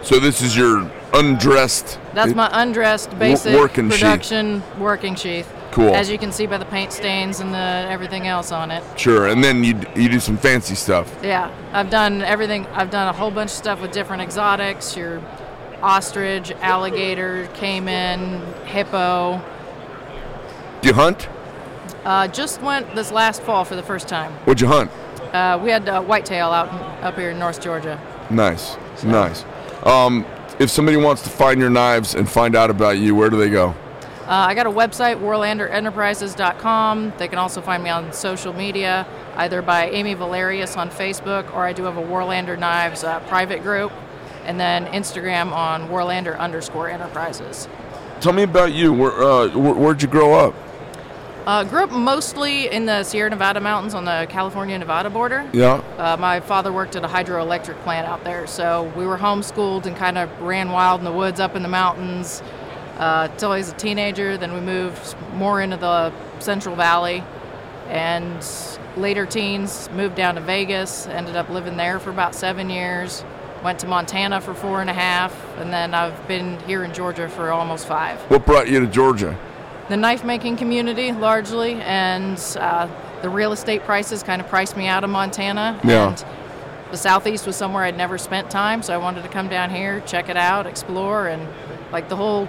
So 0.02 0.18
this 0.20 0.42
is 0.42 0.54
your 0.56 0.90
undressed. 1.14 1.98
That's 2.12 2.34
my 2.34 2.50
undressed 2.52 3.18
basic 3.18 3.54
working 3.54 3.88
sheath. 3.88 4.00
production 4.00 4.62
working 4.78 5.14
sheath. 5.14 5.50
Cool. 5.74 5.92
As 5.92 6.08
you 6.08 6.18
can 6.18 6.30
see 6.30 6.46
by 6.46 6.58
the 6.58 6.64
paint 6.66 6.92
stains 6.92 7.40
and 7.40 7.52
the 7.52 7.58
everything 7.58 8.28
else 8.28 8.52
on 8.52 8.70
it. 8.70 8.84
Sure, 8.96 9.26
and 9.26 9.42
then 9.42 9.64
you 9.64 9.74
you 9.96 10.08
do 10.08 10.20
some 10.20 10.36
fancy 10.36 10.76
stuff. 10.76 11.12
Yeah, 11.20 11.50
I've 11.72 11.90
done 11.90 12.22
everything. 12.22 12.64
I've 12.68 12.90
done 12.90 13.08
a 13.08 13.12
whole 13.12 13.32
bunch 13.32 13.50
of 13.50 13.56
stuff 13.56 13.82
with 13.82 13.90
different 13.90 14.22
exotics. 14.22 14.96
Your 14.96 15.20
ostrich, 15.82 16.52
alligator, 16.60 17.48
cayman, 17.54 18.40
hippo. 18.66 19.42
Do 20.80 20.88
you 20.88 20.94
hunt? 20.94 21.28
Uh, 22.04 22.28
just 22.28 22.62
went 22.62 22.94
this 22.94 23.10
last 23.10 23.42
fall 23.42 23.64
for 23.64 23.74
the 23.74 23.82
first 23.82 24.06
time. 24.06 24.30
What'd 24.44 24.60
you 24.60 24.68
hunt? 24.68 24.92
Uh, 25.34 25.58
we 25.60 25.70
had 25.70 25.88
uh, 25.88 26.00
whitetail 26.02 26.50
out 26.50 26.68
up 27.02 27.16
here 27.16 27.30
in 27.30 27.38
North 27.40 27.60
Georgia. 27.60 28.00
Nice, 28.30 28.76
nice. 29.02 29.44
Um, 29.82 30.24
if 30.60 30.70
somebody 30.70 30.98
wants 30.98 31.22
to 31.22 31.30
find 31.30 31.58
your 31.58 31.70
knives 31.70 32.14
and 32.14 32.30
find 32.30 32.54
out 32.54 32.70
about 32.70 32.98
you, 32.98 33.16
where 33.16 33.28
do 33.28 33.36
they 33.36 33.50
go? 33.50 33.74
Uh, 34.24 34.46
I 34.48 34.54
got 34.54 34.66
a 34.66 34.70
website, 34.70 35.20
warlanderenterprises.com. 35.20 37.12
They 37.18 37.28
can 37.28 37.36
also 37.36 37.60
find 37.60 37.84
me 37.84 37.90
on 37.90 38.10
social 38.14 38.54
media, 38.54 39.06
either 39.36 39.60
by 39.60 39.90
Amy 39.90 40.14
Valerious 40.14 40.78
on 40.78 40.88
Facebook, 40.88 41.52
or 41.52 41.66
I 41.66 41.74
do 41.74 41.82
have 41.82 41.98
a 41.98 42.02
Warlander 42.02 42.58
Knives 42.58 43.04
uh, 43.04 43.20
private 43.28 43.62
group, 43.62 43.92
and 44.46 44.58
then 44.58 44.86
Instagram 44.86 45.52
on 45.52 45.90
Warlander 45.90 46.38
underscore 46.38 46.88
enterprises. 46.88 47.68
Tell 48.22 48.32
me 48.32 48.44
about 48.44 48.72
you. 48.72 48.94
Where, 48.94 49.22
uh, 49.22 49.48
where, 49.48 49.74
where'd 49.74 50.00
you 50.00 50.08
grow 50.08 50.32
up? 50.32 50.54
Uh, 51.44 51.62
grew 51.64 51.82
up 51.82 51.92
mostly 51.92 52.70
in 52.70 52.86
the 52.86 53.04
Sierra 53.04 53.28
Nevada 53.28 53.60
mountains 53.60 53.92
on 53.92 54.06
the 54.06 54.26
California 54.30 54.78
Nevada 54.78 55.10
border. 55.10 55.46
Yeah. 55.52 55.82
Uh, 55.98 56.16
my 56.16 56.40
father 56.40 56.72
worked 56.72 56.96
at 56.96 57.04
a 57.04 57.08
hydroelectric 57.08 57.78
plant 57.82 58.08
out 58.08 58.24
there, 58.24 58.46
so 58.46 58.90
we 58.96 59.04
were 59.04 59.18
homeschooled 59.18 59.84
and 59.84 59.94
kind 59.94 60.16
of 60.16 60.30
ran 60.40 60.70
wild 60.70 61.02
in 61.02 61.04
the 61.04 61.12
woods 61.12 61.40
up 61.40 61.54
in 61.54 61.62
the 61.62 61.68
mountains 61.68 62.42
uh, 62.98 63.28
till 63.36 63.52
I 63.52 63.58
was 63.58 63.70
a 63.70 63.74
teenager. 63.74 64.36
Then 64.36 64.52
we 64.52 64.60
moved 64.60 65.16
more 65.34 65.60
into 65.60 65.76
the 65.76 66.12
Central 66.40 66.76
Valley, 66.76 67.22
and 67.88 68.46
later 68.96 69.26
teens 69.26 69.88
moved 69.94 70.14
down 70.14 70.34
to 70.36 70.40
Vegas. 70.40 71.06
Ended 71.06 71.36
up 71.36 71.48
living 71.48 71.76
there 71.76 71.98
for 71.98 72.10
about 72.10 72.34
seven 72.34 72.70
years. 72.70 73.24
Went 73.62 73.78
to 73.80 73.86
Montana 73.86 74.40
for 74.40 74.52
four 74.52 74.80
and 74.80 74.90
a 74.90 74.94
half, 74.94 75.34
and 75.56 75.72
then 75.72 75.94
I've 75.94 76.28
been 76.28 76.58
here 76.60 76.84
in 76.84 76.92
Georgia 76.92 77.28
for 77.30 77.50
almost 77.50 77.86
five 77.86 78.18
What 78.30 78.44
brought 78.44 78.68
you 78.68 78.80
to 78.80 78.86
Georgia? 78.86 79.38
the 79.88 79.96
knife 79.98 80.24
making 80.24 80.56
community 80.56 81.12
largely, 81.12 81.74
and 81.74 82.38
uh, 82.58 82.88
the 83.20 83.28
real 83.28 83.52
estate 83.52 83.82
prices 83.84 84.22
kind 84.22 84.40
of 84.40 84.48
priced 84.48 84.76
me 84.76 84.86
out 84.86 85.04
of 85.04 85.10
Montana. 85.10 85.78
Yeah. 85.84 86.08
And 86.08 86.24
the 86.90 86.96
southeast 86.96 87.46
was 87.46 87.56
somewhere 87.56 87.84
I'd 87.84 87.96
never 87.96 88.16
spent 88.16 88.50
time, 88.50 88.82
so 88.82 88.94
I 88.94 88.96
wanted 88.96 89.22
to 89.24 89.28
come 89.28 89.48
down 89.48 89.70
here, 89.70 90.00
check 90.06 90.28
it 90.28 90.36
out, 90.36 90.66
explore, 90.66 91.28
and 91.28 91.46
like 91.92 92.08
the 92.08 92.16
whole 92.16 92.48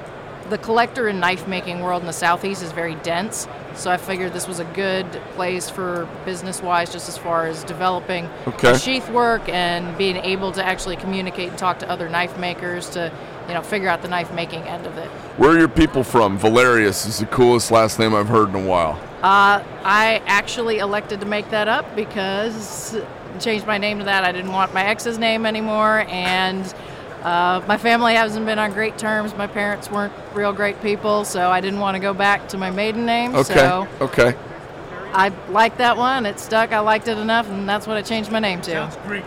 the 0.49 0.57
collector 0.57 1.07
and 1.07 1.19
knife 1.19 1.47
making 1.47 1.79
world 1.79 2.01
in 2.01 2.07
the 2.07 2.13
southeast 2.13 2.61
is 2.61 2.71
very 2.71 2.95
dense. 2.95 3.47
So 3.75 3.91
I 3.91 3.97
figured 3.97 4.31
this 4.33 4.47
was 4.47 4.59
a 4.59 4.65
good 4.65 5.05
place 5.35 5.69
for 5.69 6.07
business 6.23 6.61
wise, 6.61 6.91
just 6.91 7.09
as 7.09 7.17
far 7.17 7.45
as 7.47 7.63
developing 7.63 8.29
Okay. 8.47 8.71
the 8.73 8.77
sheath 8.77 9.09
work 9.09 9.47
and 9.49 9.97
being 9.97 10.17
able 10.17 10.51
to 10.53 10.65
actually 10.65 10.95
communicate 10.95 11.49
and 11.49 11.57
talk 11.57 11.79
to 11.79 11.89
other 11.89 12.07
knife 12.07 12.37
makers 12.37 12.89
to, 12.91 13.11
you 13.47 13.53
know, 13.53 13.61
figure 13.61 13.89
out 13.89 14.01
the 14.01 14.07
knife 14.07 14.31
making 14.33 14.61
end 14.63 14.85
of 14.85 14.97
it. 14.97 15.09
Where 15.37 15.51
are 15.51 15.57
your 15.57 15.67
people 15.67 16.03
from? 16.03 16.37
Valerious 16.37 17.05
is 17.05 17.19
the 17.19 17.25
coolest 17.25 17.71
last 17.71 17.99
name 17.99 18.15
I've 18.15 18.29
heard 18.29 18.49
in 18.49 18.55
a 18.55 18.65
while. 18.65 18.99
Uh, 19.23 19.63
I 19.83 20.21
actually 20.27 20.77
elected 20.77 21.19
to 21.21 21.25
make 21.25 21.49
that 21.49 21.67
up 21.67 21.95
because 21.95 22.95
changed 23.39 23.67
my 23.67 23.77
name 23.77 23.99
to 23.99 24.05
that. 24.05 24.23
I 24.23 24.31
didn't 24.31 24.51
want 24.51 24.73
my 24.73 24.85
ex's 24.85 25.17
name 25.17 25.45
anymore, 25.45 26.05
and 26.09 26.73
uh, 27.25 27.61
my 27.67 27.77
family 27.77 28.13
hasn't 28.13 28.45
been 28.45 28.59
on 28.59 28.71
great 28.71 28.97
terms. 28.97 29.35
My 29.35 29.47
parents 29.47 29.89
weren't 29.89 30.13
real 30.33 30.53
great 30.53 30.81
people, 30.81 31.25
so 31.25 31.49
I 31.49 31.59
didn't 31.59 31.79
want 31.79 31.95
to 31.95 31.99
go 31.99 32.13
back 32.13 32.47
to 32.49 32.57
my 32.57 32.69
maiden 32.69 33.05
name. 33.05 33.35
Okay. 33.35 33.53
So 33.55 33.87
Okay. 33.99 34.35
I 35.13 35.29
liked 35.49 35.77
that 35.79 35.97
one. 35.97 36.25
It 36.25 36.39
stuck. 36.39 36.71
I 36.71 36.79
liked 36.79 37.07
it 37.07 37.17
enough, 37.17 37.47
and 37.49 37.67
that's 37.67 37.87
what 37.87 37.97
I 37.97 38.01
changed 38.01 38.31
my 38.31 38.39
name 38.39 38.61
to. 38.61 38.71
Sounds 38.71 38.97
Greek. 39.07 39.23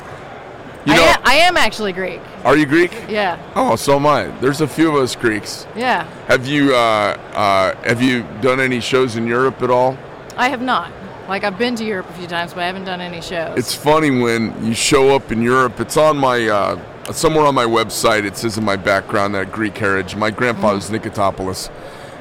You 0.87 0.93
I, 0.93 0.97
know, 0.97 1.03
am, 1.03 1.21
I 1.25 1.35
am 1.35 1.56
actually 1.56 1.93
Greek. 1.93 2.21
are 2.45 2.56
you 2.56 2.65
Greek? 2.65 2.93
Yeah, 3.09 3.37
Oh, 3.56 3.75
so 3.77 3.97
am 3.97 4.06
I. 4.06 4.29
There's 4.41 4.61
a 4.61 4.69
few 4.69 4.89
of 4.97 5.03
us 5.03 5.17
Greeks. 5.17 5.67
yeah. 5.77 6.05
Have 6.29 6.47
you 6.47 6.75
uh, 6.75 7.19
uh, 7.35 7.75
have 7.85 8.00
you 8.00 8.23
done 8.41 8.61
any 8.61 8.81
shows 8.81 9.17
in 9.17 9.27
Europe 9.27 9.61
at 9.61 9.71
all? 9.71 9.99
I 10.37 10.49
have 10.49 10.62
not. 10.62 10.93
Like 11.28 11.45
I've 11.45 11.59
been 11.59 11.75
to 11.76 11.85
Europe 11.85 12.09
a 12.09 12.12
few 12.14 12.26
times, 12.26 12.55
but 12.55 12.62
I 12.62 12.67
haven't 12.67 12.85
done 12.85 13.00
any 13.02 13.21
shows. 13.21 13.59
It's 13.59 13.75
funny 13.75 14.11
when 14.23 14.64
you 14.64 14.73
show 14.73 15.14
up 15.14 15.31
in 15.33 15.43
Europe. 15.43 15.78
It's 15.81 15.97
on 15.97 16.17
my 16.17 16.49
uh, 16.49 16.76
somewhere 17.12 17.47
on 17.47 17.55
my 17.55 17.65
website. 17.65 18.25
It 18.25 18.37
says 18.37 18.59
in 18.59 18.65
my 18.65 18.77
background 18.77 19.35
that 19.35 19.53
Greek 19.53 19.77
heritage. 19.79 20.17
My 20.17 20.31
grandfather's 20.31 20.91
Nikotopoulos, 20.91 21.71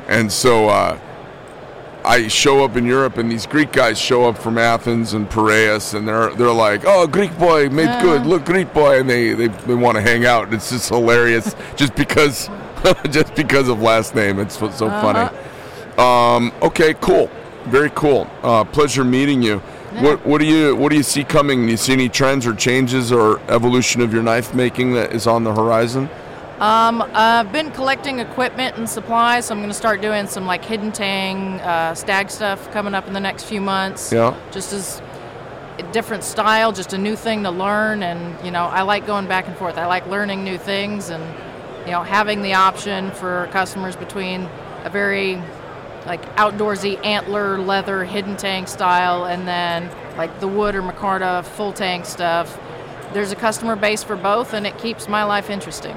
and 0.07 0.31
so 0.31 0.69
uh, 0.69 0.99
I 2.05 2.27
show 2.29 2.63
up 2.63 2.75
in 2.77 2.85
Europe, 2.85 3.17
and 3.17 3.29
these 3.31 3.45
Greek 3.45 3.71
guys 3.71 3.99
show 3.99 4.25
up 4.29 4.37
from 4.37 4.57
Athens 4.57 5.13
and 5.13 5.29
Piraeus, 5.29 5.93
and 5.93 6.07
they're 6.07 6.33
they're 6.35 6.51
like, 6.51 6.83
"Oh, 6.85 7.07
Greek 7.07 7.37
boy, 7.37 7.69
made 7.69 7.85
Yeah. 7.85 8.01
good. 8.01 8.25
Look, 8.25 8.45
Greek 8.45 8.73
boy," 8.73 8.99
and 8.99 9.09
they 9.09 9.33
they, 9.33 9.47
they 9.47 9.75
want 9.75 9.95
to 9.95 10.01
hang 10.01 10.25
out. 10.25 10.45
And 10.45 10.53
it's 10.53 10.69
just 10.69 10.89
hilarious, 10.89 11.55
just 11.75 11.95
because 11.95 12.49
just 13.09 13.35
because 13.35 13.67
of 13.69 13.81
last 13.81 14.15
name. 14.15 14.39
It's 14.39 14.57
so 14.57 14.69
so 14.71 14.89
funny. 14.89 15.35
Um, 15.97 16.53
okay, 16.61 16.93
cool, 17.01 17.29
very 17.65 17.89
cool. 17.95 18.27
Uh, 18.43 18.63
pleasure 18.63 19.03
meeting 19.03 19.41
you. 19.41 19.61
What 19.93 20.25
what 20.25 20.41
do 20.41 20.45
you 20.45 20.75
what 20.75 20.89
do 20.89 20.97
you 20.97 21.03
see 21.03 21.23
coming? 21.23 21.65
Do 21.65 21.71
you 21.71 21.77
see 21.77 21.93
any 21.93 22.09
trends 22.09 22.45
or 22.45 22.53
changes 22.53 23.11
or 23.11 23.39
evolution 23.49 24.01
of 24.01 24.13
your 24.13 24.21
knife 24.21 24.53
making 24.53 24.93
that 24.93 25.13
is 25.13 25.27
on 25.27 25.43
the 25.43 25.53
horizon? 25.53 26.09
Um, 26.59 27.03
I've 27.13 27.51
been 27.51 27.71
collecting 27.71 28.19
equipment 28.19 28.77
and 28.77 28.89
supplies, 28.89 29.45
so 29.45 29.53
I'm 29.53 29.59
going 29.59 29.69
to 29.69 29.75
start 29.75 30.01
doing 30.01 30.25
some 30.25 30.47
like 30.47 30.65
hidden 30.65 30.91
tang, 30.91 31.61
uh, 31.61 31.93
stag 31.93 32.31
stuff 32.31 32.71
coming 32.71 32.95
up 32.95 33.07
in 33.07 33.13
the 33.13 33.19
next 33.19 33.43
few 33.43 33.61
months. 33.61 34.11
Yeah. 34.11 34.35
Just 34.51 34.73
as 34.73 34.99
a 35.77 35.83
different 35.93 36.23
style, 36.23 36.71
just 36.71 36.93
a 36.93 36.97
new 36.97 37.15
thing 37.15 37.43
to 37.43 37.51
learn, 37.51 38.01
and 38.01 38.43
you 38.43 38.51
know, 38.51 38.65
I 38.65 38.81
like 38.81 39.05
going 39.05 39.27
back 39.27 39.47
and 39.47 39.55
forth. 39.55 39.77
I 39.77 39.85
like 39.85 40.07
learning 40.07 40.43
new 40.43 40.57
things, 40.57 41.09
and 41.09 41.23
you 41.85 41.91
know, 41.91 42.01
having 42.01 42.41
the 42.41 42.55
option 42.55 43.11
for 43.11 43.47
customers 43.51 43.95
between 43.95 44.49
a 44.83 44.89
very 44.89 45.41
like 46.07 46.23
outdoorsy 46.37 47.03
antler 47.05 47.59
leather 47.59 48.03
hidden 48.05 48.37
tang 48.37 48.65
style, 48.65 49.25
and 49.25 49.47
then 49.47 49.91
like 50.17 50.39
the 50.39 50.47
wood 50.47 50.73
or 50.73 50.81
micarta 50.81 51.43
full 51.43 51.73
tang 51.73 52.03
stuff. 52.03 52.59
There's 53.13 53.31
a 53.31 53.35
customer 53.35 53.75
base 53.75 54.03
for 54.03 54.15
both, 54.15 54.53
and 54.53 54.65
it 54.65 54.77
keeps 54.77 55.07
my 55.07 55.23
life 55.23 55.49
interesting. 55.49 55.95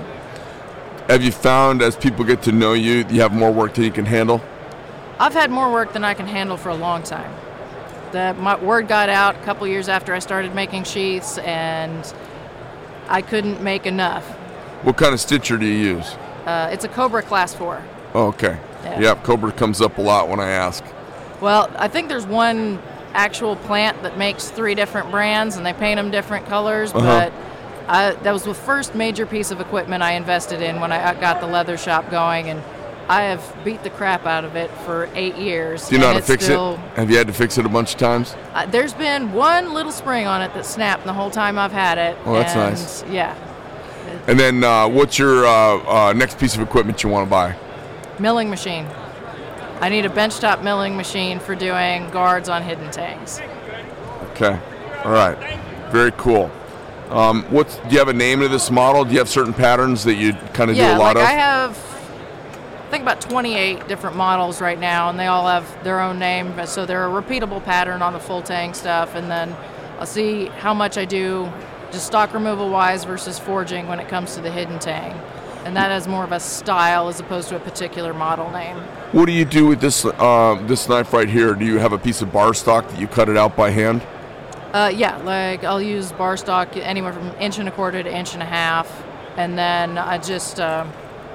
Have 1.08 1.22
you 1.22 1.32
found 1.32 1.82
as 1.82 1.96
people 1.96 2.24
get 2.24 2.42
to 2.42 2.52
know 2.52 2.72
you, 2.72 3.04
you 3.08 3.20
have 3.20 3.32
more 3.32 3.52
work 3.52 3.74
than 3.74 3.84
you 3.84 3.90
can 3.90 4.06
handle? 4.06 4.40
I've 5.18 5.32
had 5.32 5.50
more 5.50 5.72
work 5.72 5.92
than 5.92 6.04
I 6.04 6.14
can 6.14 6.26
handle 6.26 6.56
for 6.56 6.68
a 6.68 6.74
long 6.74 7.02
time. 7.02 7.32
The 8.12 8.34
my 8.34 8.56
word 8.56 8.88
got 8.88 9.08
out 9.08 9.36
a 9.36 9.40
couple 9.40 9.66
years 9.66 9.88
after 9.88 10.12
I 10.12 10.18
started 10.18 10.54
making 10.54 10.84
sheaths, 10.84 11.38
and 11.38 12.12
I 13.08 13.22
couldn't 13.22 13.62
make 13.62 13.86
enough. 13.86 14.26
What 14.82 14.96
kind 14.96 15.12
of 15.12 15.20
stitcher 15.20 15.58
do 15.58 15.66
you 15.66 15.94
use? 15.96 16.06
Uh, 16.46 16.70
it's 16.72 16.84
a 16.84 16.88
Cobra 16.88 17.22
Class 17.22 17.54
4. 17.54 17.82
Oh, 18.14 18.28
okay. 18.28 18.58
Yeah. 18.84 19.00
Yeah, 19.00 19.14
Cobra 19.16 19.52
comes 19.52 19.80
up 19.80 19.98
a 19.98 20.02
lot 20.02 20.28
when 20.28 20.40
I 20.40 20.50
ask. 20.50 20.84
Well, 21.40 21.70
I 21.76 21.88
think 21.88 22.08
there's 22.08 22.26
one 22.26 22.80
actual 23.12 23.56
plant 23.56 24.02
that 24.02 24.18
makes 24.18 24.50
three 24.50 24.74
different 24.74 25.10
brands, 25.10 25.56
and 25.56 25.64
they 25.64 25.72
paint 25.72 25.98
them 25.98 26.10
different 26.10 26.46
colors. 26.46 26.92
Uh-huh. 26.92 27.00
But 27.30 27.32
I, 27.88 28.12
that 28.22 28.32
was 28.32 28.44
the 28.44 28.54
first 28.54 28.94
major 28.94 29.26
piece 29.26 29.50
of 29.50 29.60
equipment 29.60 30.02
I 30.02 30.12
invested 30.12 30.62
in 30.62 30.80
when 30.80 30.92
I 30.92 31.18
got 31.20 31.40
the 31.40 31.46
leather 31.46 31.76
shop 31.76 32.10
going, 32.10 32.48
and 32.48 32.62
I 33.08 33.22
have 33.22 33.64
beat 33.64 33.82
the 33.82 33.90
crap 33.90 34.26
out 34.26 34.44
of 34.44 34.54
it 34.54 34.70
for 34.70 35.08
eight 35.14 35.34
years. 35.34 35.88
Do 35.88 35.96
you 35.96 36.00
know 36.00 36.08
how 36.08 36.12
to 36.12 36.22
fix 36.22 36.44
still, 36.44 36.74
it? 36.74 36.78
Have 36.96 37.10
you 37.10 37.16
had 37.16 37.26
to 37.26 37.32
fix 37.32 37.58
it 37.58 37.66
a 37.66 37.68
bunch 37.68 37.94
of 37.94 37.98
times? 37.98 38.36
Uh, 38.54 38.66
there's 38.66 38.94
been 38.94 39.32
one 39.32 39.74
little 39.74 39.90
spring 39.90 40.28
on 40.28 40.42
it 40.42 40.54
that 40.54 40.64
snapped 40.64 41.04
the 41.04 41.12
whole 41.12 41.30
time 41.30 41.58
I've 41.58 41.72
had 41.72 41.98
it. 41.98 42.16
Oh, 42.24 42.34
that's 42.34 42.54
nice. 42.54 43.02
Yeah, 43.10 43.34
And 44.28 44.38
then 44.38 44.62
uh, 44.62 44.86
what's 44.88 45.18
your 45.18 45.44
uh, 45.44 45.50
uh, 45.50 46.12
next 46.12 46.38
piece 46.38 46.54
of 46.54 46.60
equipment 46.60 47.02
you 47.02 47.08
want 47.08 47.26
to 47.26 47.30
buy? 47.30 47.56
Milling 48.20 48.50
machine. 48.50 48.86
I 49.80 49.88
need 49.88 50.04
a 50.04 50.10
benchtop 50.10 50.62
milling 50.62 50.94
machine 50.96 51.40
for 51.40 51.54
doing 51.54 52.10
guards 52.10 52.50
on 52.50 52.62
hidden 52.62 52.90
tangs. 52.90 53.40
Okay. 54.32 54.58
All 55.04 55.12
right. 55.12 55.38
Very 55.90 56.12
cool. 56.12 56.50
Um, 57.08 57.44
what's 57.44 57.76
do 57.78 57.88
you 57.90 57.98
have 57.98 58.08
a 58.08 58.12
name 58.12 58.40
to 58.40 58.48
this 58.48 58.70
model? 58.70 59.04
Do 59.04 59.12
you 59.12 59.18
have 59.18 59.28
certain 59.28 59.54
patterns 59.54 60.04
that 60.04 60.14
you 60.14 60.34
kind 60.52 60.70
of 60.70 60.76
yeah, 60.76 60.92
do 60.92 60.98
a 60.98 61.00
lot 61.00 61.16
like 61.16 61.24
of? 61.24 61.28
I 61.28 61.32
have, 61.32 61.70
I 62.86 62.90
think 62.90 63.02
about 63.02 63.20
28 63.22 63.88
different 63.88 64.16
models 64.16 64.60
right 64.60 64.78
now, 64.78 65.08
and 65.08 65.18
they 65.18 65.26
all 65.26 65.46
have 65.48 65.82
their 65.82 66.00
own 66.00 66.18
name. 66.18 66.52
but- 66.54 66.68
So 66.68 66.84
they're 66.86 67.06
a 67.06 67.22
repeatable 67.22 67.64
pattern 67.64 68.02
on 68.02 68.12
the 68.12 68.20
full 68.20 68.42
tang 68.42 68.74
stuff, 68.74 69.14
and 69.14 69.30
then 69.30 69.56
I'll 69.98 70.06
see 70.06 70.46
how 70.46 70.74
much 70.74 70.98
I 70.98 71.06
do 71.06 71.50
just 71.90 72.06
stock 72.06 72.32
removal 72.34 72.68
wise 72.70 73.02
versus 73.04 73.38
forging 73.38 73.88
when 73.88 73.98
it 73.98 74.08
comes 74.08 74.34
to 74.36 74.40
the 74.40 74.50
hidden 74.50 74.78
tang. 74.78 75.18
And 75.64 75.76
that 75.76 75.90
has 75.90 76.08
more 76.08 76.24
of 76.24 76.32
a 76.32 76.40
style 76.40 77.08
as 77.08 77.20
opposed 77.20 77.48
to 77.50 77.56
a 77.56 77.60
particular 77.60 78.14
model 78.14 78.50
name. 78.50 78.76
What 79.12 79.26
do 79.26 79.32
you 79.32 79.44
do 79.44 79.66
with 79.66 79.80
this 79.80 80.04
uh, 80.04 80.62
this 80.66 80.88
knife 80.88 81.12
right 81.12 81.28
here? 81.28 81.54
Do 81.54 81.64
you 81.64 81.78
have 81.78 81.92
a 81.92 81.98
piece 81.98 82.22
of 82.22 82.32
bar 82.32 82.54
stock 82.54 82.88
that 82.88 82.98
you 83.00 83.06
cut 83.06 83.28
it 83.28 83.36
out 83.36 83.56
by 83.56 83.70
hand? 83.70 84.02
Uh, 84.72 84.90
yeah, 84.94 85.16
like 85.18 85.64
I'll 85.64 85.82
use 85.82 86.12
bar 86.12 86.36
stock 86.36 86.76
anywhere 86.76 87.12
from 87.12 87.28
inch 87.40 87.58
and 87.58 87.68
a 87.68 87.72
quarter 87.72 88.02
to 88.02 88.12
inch 88.12 88.34
and 88.34 88.42
a 88.42 88.46
half, 88.46 89.04
and 89.36 89.58
then 89.58 89.98
I 89.98 90.18
just 90.18 90.60
uh, 90.60 90.86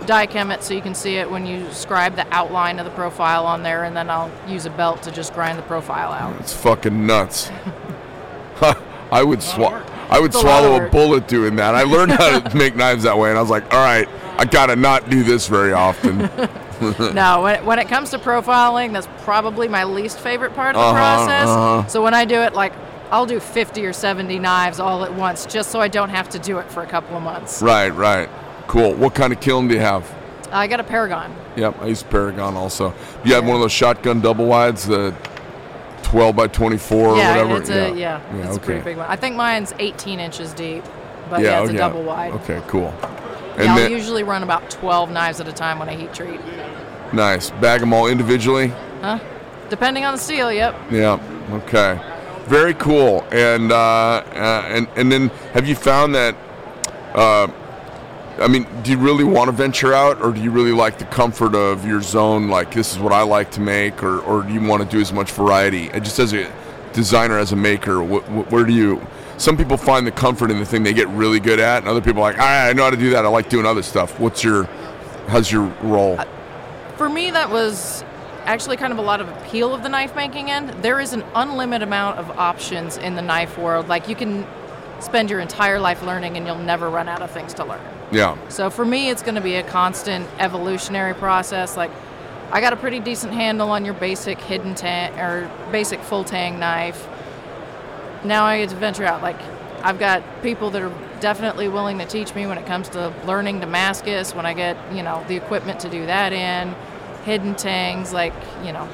Dykem 0.02 0.54
it 0.54 0.62
so 0.62 0.74
you 0.74 0.82
can 0.82 0.94
see 0.94 1.16
it 1.16 1.30
when 1.30 1.46
you 1.46 1.72
scribe 1.72 2.16
the 2.16 2.28
outline 2.32 2.80
of 2.80 2.86
the 2.86 2.92
profile 2.92 3.46
on 3.46 3.64
there, 3.64 3.86
and 3.86 3.96
then 3.96 4.10
I'll 4.10 4.32
use 4.48 4.66
a 4.66 4.70
belt 4.70 5.02
to 5.04 5.12
just 5.12 5.34
grind 5.34 5.58
the 5.58 5.64
profile 5.64 6.12
out. 6.12 6.40
It's 6.40 6.54
fucking 6.54 7.08
nuts. 7.08 7.50
I 9.12 9.24
would 9.24 9.42
swallow. 9.42 9.84
I 10.10 10.20
would 10.20 10.28
It's 10.32 10.36
a 10.36 10.46
lot 10.46 10.64
of 10.64 10.70
swallow 10.70 10.86
a 10.86 10.90
bullet 10.90 11.28
doing 11.28 11.56
that. 11.58 11.76
I 11.76 11.84
learned 11.84 12.12
how 12.14 12.40
to 12.40 12.58
make 12.58 12.76
knives 12.76 13.04
that 13.04 13.18
way, 13.18 13.30
and 13.30 13.38
I 13.38 13.42
was 13.42 13.50
like, 13.50 13.64
all 13.74 13.84
right, 13.84 14.08
I 14.38 14.46
gotta 14.46 14.76
not 14.76 15.10
do 15.10 15.24
this 15.24 15.48
very 15.48 15.74
often. 15.74 16.18
no, 17.16 17.42
when 17.44 17.56
it, 17.56 17.66
when 17.66 17.80
it 17.80 17.88
comes 17.88 18.10
to 18.12 18.20
profiling, 18.20 18.94
that's 18.94 19.08
probably 19.24 19.68
my 19.68 19.84
least 19.86 20.20
favorite 20.20 20.54
part 20.54 20.76
of 20.76 20.82
the 20.82 20.86
Uh-huh, 20.88 20.94
process. 21.26 21.48
uh-huh. 21.48 21.88
So 21.88 22.04
when 22.04 22.14
I 22.14 22.26
do 22.26 22.42
it, 22.42 22.54
like 22.54 22.74
I'll 23.12 23.26
do 23.26 23.40
50 23.40 23.86
or 23.86 23.94
70 23.94 24.40
knives 24.40 24.80
all 24.80 25.04
at 25.04 25.14
once, 25.14 25.46
just 25.46 25.72
so 25.72 25.80
I 25.80 25.88
don't 25.88 26.10
have 26.10 26.30
to 26.30 26.40
do 26.40 26.58
it 26.60 26.70
for 26.72 26.84
a 26.84 26.88
couple 26.88 27.16
of 27.16 27.24
months. 27.24 27.62
right, 27.62 27.90
right. 27.90 28.30
Cool. 28.68 28.94
What 28.96 29.14
kind 29.16 29.32
of 29.32 29.40
kiln 29.40 29.68
do 29.68 29.76
you 29.76 29.80
have? 29.80 30.12
I 30.52 30.68
got 30.68 30.80
a 30.80 30.84
Paragon. 30.84 31.34
Yep, 31.56 31.82
I 31.82 31.88
use 31.88 32.04
Paragon 32.04 32.56
also. 32.56 32.94
You 33.24 33.34
have 33.36 33.46
one 33.46 33.56
of 33.56 33.62
those 33.62 33.72
shotgun 33.72 34.22
double 34.22 34.46
wides, 34.46 34.86
the 34.88 35.14
12 36.16 36.34
by 36.34 36.48
24 36.48 36.98
or 36.98 37.10
whatever. 37.12 37.58
it's 37.58 37.70
a 37.70 37.94
yeah, 37.94 38.22
it's 38.38 38.48
a 38.48 38.52
okay. 38.52 38.66
pretty 38.66 38.82
big 38.82 38.98
one. 38.98 39.06
I 39.10 39.18
think 39.18 39.36
mine's 39.36 39.74
18 39.80 40.22
inches 40.22 40.54
deep, 40.54 40.82
but 41.30 41.42
yeah, 41.42 41.50
yeah, 41.50 41.60
oh, 41.60 41.64
it's 41.64 41.72
a 41.72 41.74
yeah. 41.74 41.80
double 41.80 42.04
wide. 42.04 42.32
Okay, 42.36 42.62
cool. 42.68 42.88
And 43.58 43.66
Yeah, 43.66 43.76
I'll 43.76 43.92
usually 43.92 44.24
run 44.24 44.42
about 44.42 44.70
12 44.70 45.12
knives 45.12 45.42
at 45.42 45.50
a 45.50 45.52
time 45.52 45.78
when 45.78 45.90
I 45.90 45.96
heat 45.96 46.14
treat. 46.14 46.40
nice. 47.12 47.52
Bag 47.52 47.82
them 47.82 47.92
all 47.92 48.08
individually. 48.08 48.68
Huh? 49.02 49.20
Depending 49.70 50.06
on 50.06 50.14
the 50.14 50.18
steel, 50.18 50.54
yep. 50.54 50.74
Yeah. 50.90 51.20
Okay. 51.52 52.00
Very 52.46 52.76
cool. 52.76 53.26
And 53.34 53.74
uh, 53.74 53.76
uh, 53.76 54.64
and 54.70 54.88
and 54.96 55.12
then 55.12 55.28
have 55.54 55.68
you 55.68 55.76
found 55.76 56.16
that? 56.16 56.34
Uh, 57.14 57.48
I 58.40 58.48
mean, 58.48 58.68
do 58.84 58.92
you 58.92 58.98
really 58.98 59.24
want 59.24 59.48
to 59.50 59.52
venture 59.54 59.94
out, 59.94 60.22
or 60.22 60.32
do 60.34 60.42
you 60.42 60.52
really 60.52 60.74
like 60.74 60.98
the 60.98 61.06
comfort 61.06 61.56
of 61.56 61.86
your 61.86 62.02
zone? 62.02 62.50
Like 62.50 62.74
this 62.74 62.92
is 62.92 63.00
what 63.00 63.14
I 63.14 63.22
like 63.24 63.52
to 63.52 63.62
make, 63.62 64.04
or 64.04 64.20
or 64.20 64.44
do 64.44 64.54
you 64.54 64.62
want 64.62 64.84
to 64.84 64.90
do 64.90 65.00
as 65.00 65.14
much 65.14 65.32
variety? 65.32 65.90
And 65.92 66.04
just 66.04 66.20
as 66.20 66.34
a 66.34 66.52
designer, 66.92 67.38
as 67.38 67.54
a 67.54 67.56
maker, 67.56 68.04
wh- 68.04 68.24
wh- 68.26 68.52
where 68.52 68.66
do 68.66 68.74
you? 68.74 69.06
Some 69.38 69.56
people 69.58 69.78
find 69.78 70.06
the 70.06 70.12
comfort 70.12 70.52
in 70.52 70.60
the 70.60 70.66
thing 70.66 70.84
they 70.84 70.94
get 70.94 71.08
really 71.10 71.40
good 71.40 71.60
at, 71.60 71.80
and 71.80 71.88
other 71.88 72.02
people 72.02 72.22
are 72.24 72.32
like, 72.32 72.42
"Ah, 72.42 72.66
I 72.68 72.74
know 72.74 72.84
how 72.84 72.90
to 72.90 72.98
do 72.98 73.10
that. 73.12 73.26
I 73.26 73.30
like 73.30 73.50
doing 73.50 73.66
other 73.66 73.84
stuff. 73.84 74.20
What's 74.20 74.44
your, 74.44 74.66
how's 75.28 75.52
your 75.52 75.64
role? 75.82 76.18
For 76.98 77.10
me, 77.10 77.32
that 77.32 77.50
was 77.50 78.04
actually 78.46 78.78
kind 78.78 78.94
of 78.94 79.00
a 79.00 79.02
lot 79.02 79.20
of 79.22 79.28
appeal 79.30 79.74
of 79.74 79.82
the 79.84 79.90
knife 79.90 80.16
making 80.16 80.52
end. 80.52 80.70
There 80.82 81.00
is 81.00 81.14
an 81.14 81.24
unlimited 81.36 81.88
amount 81.88 82.20
of 82.20 82.30
options 82.38 82.98
in 82.98 83.16
the 83.16 83.22
knife 83.22 83.58
world. 83.58 83.88
Like 83.88 84.08
you 84.08 84.16
can 84.16 84.46
spend 85.00 85.30
your 85.30 85.40
entire 85.40 85.80
life 85.80 86.02
learning 86.04 86.38
and 86.38 86.46
you'll 86.46 86.56
never 86.58 86.90
run 86.90 87.10
out 87.10 87.22
of 87.22 87.32
things 87.32 87.54
to 87.56 87.66
learn. 87.66 87.82
Yeah. 88.16 88.48
So 88.48 88.70
for 88.70 88.86
me, 88.86 89.10
it's 89.10 89.22
going 89.22 89.36
to 89.36 89.42
be 89.42 89.56
a 89.56 89.64
constant 89.64 90.26
evolutionary 90.40 91.14
process. 91.14 91.76
Like, 91.76 91.92
I 92.50 92.62
got 92.62 92.72
a 92.72 92.78
pretty 92.78 93.02
decent 93.02 93.34
handle 93.34 93.72
on 93.72 93.84
your 93.84 93.94
basic 93.94 94.40
hidden 94.40 94.74
tang 94.74 95.20
or 95.20 95.52
basic 95.70 96.00
full 96.00 96.24
tang 96.24 96.58
knife. 96.58 97.10
Now 98.24 98.46
I 98.46 98.60
get 98.60 98.70
to 98.70 98.76
venture 98.78 99.04
out. 99.04 99.22
Like, 99.22 99.40
I've 99.84 100.00
got 100.00 100.24
people 100.42 100.70
that 100.72 100.82
are 100.82 100.94
definitely 101.20 101.68
willing 101.68 101.98
to 101.98 102.06
teach 102.06 102.34
me 102.34 102.48
when 102.48 102.58
it 102.58 102.66
comes 102.66 102.88
to 102.90 103.14
learning 103.26 103.60
Damascus. 103.60 104.34
When 104.34 104.46
I 104.46 104.54
get 104.54 104.78
you 104.94 105.04
know 105.04 105.24
the 105.28 105.36
equipment 105.36 105.82
to 105.82 105.90
do 105.90 106.06
that 106.06 106.32
in, 106.32 106.74
hidden 107.26 107.56
tangs 107.56 108.14
like 108.14 108.34
you 108.64 108.72
know 108.72 108.88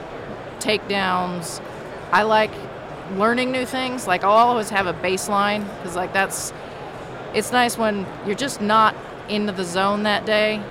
takedowns. 0.60 1.62
I 2.12 2.24
like 2.24 2.52
learning 3.16 3.52
new 3.52 3.66
things. 3.66 4.08
Like 4.08 4.24
I'll 4.24 4.32
always 4.32 4.70
have 4.72 4.88
a 4.88 4.94
baseline 4.94 5.64
because 5.78 5.96
like 5.96 6.12
that's 6.12 6.52
it's 7.34 7.52
nice 7.52 7.78
when 7.78 8.06
you're 8.26 8.36
just 8.36 8.60
not 8.60 8.96
into 9.32 9.52
the 9.52 9.64
zone 9.64 10.04
that 10.04 10.26
day, 10.26 10.62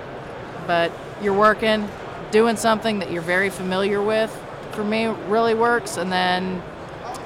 but 0.67 0.91
you're 1.21 1.33
working, 1.37 1.87
doing 2.31 2.55
something 2.55 2.99
that 2.99 3.11
you're 3.11 3.21
very 3.21 3.49
familiar 3.49 4.01
with. 4.01 4.29
For 4.71 4.83
me, 4.83 5.05
really 5.27 5.53
works. 5.53 5.97
And 5.97 6.11
then 6.11 6.61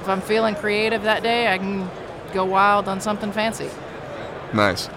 if 0.00 0.08
I'm 0.08 0.20
feeling 0.20 0.54
creative 0.54 1.02
that 1.04 1.22
day, 1.22 1.52
I 1.52 1.58
can 1.58 1.88
go 2.32 2.44
wild 2.44 2.88
on 2.88 3.00
something 3.00 3.30
fancy. 3.32 3.70
Nice. 4.52 4.88